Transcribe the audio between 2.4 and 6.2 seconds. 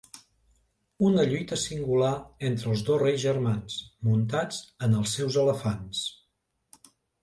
entre els dos reis germans muntats en els seus elefants.